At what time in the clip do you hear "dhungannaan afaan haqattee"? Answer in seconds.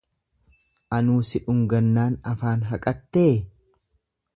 1.43-3.31